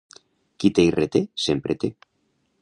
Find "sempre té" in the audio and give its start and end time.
1.45-1.93